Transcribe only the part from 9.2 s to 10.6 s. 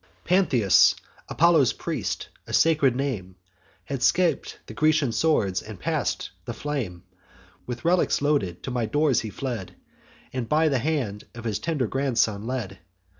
he fled, And